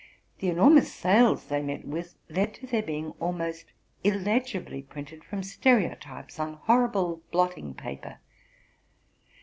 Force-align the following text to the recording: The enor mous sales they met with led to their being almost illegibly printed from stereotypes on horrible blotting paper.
The 0.39 0.47
enor 0.47 0.73
mous 0.73 0.91
sales 0.91 1.45
they 1.45 1.61
met 1.61 1.85
with 1.85 2.15
led 2.27 2.55
to 2.55 2.65
their 2.65 2.81
being 2.81 3.11
almost 3.19 3.65
illegibly 4.03 4.81
printed 4.81 5.23
from 5.23 5.43
stereotypes 5.43 6.39
on 6.39 6.53
horrible 6.55 7.21
blotting 7.31 7.75
paper. 7.75 8.17